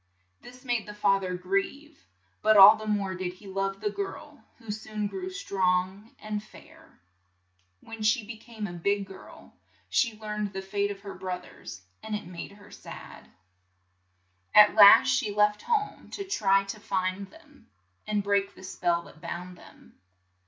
This 0.41 0.65
made 0.65 0.87
the 0.87 0.95
fa 0.95 1.19
ther 1.19 1.35
grieve, 1.35 2.07
but 2.41 2.57
all 2.57 2.75
the 2.75 2.87
more 2.87 3.13
did 3.13 3.33
he 3.33 3.45
love 3.45 3.79
the 3.81 3.91
girl, 3.91 4.43
who 4.57 4.71
soon 4.71 5.05
grew 5.05 5.29
strong 5.29 6.15
and 6.17 6.41
fair. 6.43 6.99
When 7.81 8.01
she 8.01 8.25
be 8.25 8.37
came 8.37 8.65
a 8.65 8.73
big 8.73 9.05
girl, 9.05 9.53
she 9.89 10.17
learned 10.17 10.53
the 10.53 10.61
fate 10.63 10.89
of 10.89 11.01
her 11.01 11.13
broth 11.13 11.45
ers, 11.45 11.83
and 12.01 12.15
it 12.15 12.25
made 12.25 12.53
her 12.53 12.71
sad. 12.71 13.25
THE 13.25 13.29
SEVEN 13.29 14.51
CROWS 14.53 14.63
63 14.63 14.63
At 14.63 14.75
last 14.75 15.07
she 15.07 15.35
left 15.35 15.61
home 15.61 16.09
to 16.09 16.23
try 16.23 16.63
to 16.63 16.79
find 16.79 17.27
them, 17.29 17.67
and 18.07 18.23
break 18.23 18.55
the 18.55 18.63
spell 18.63 19.03
that 19.03 19.21
bound 19.21 19.55
them. 19.55 19.99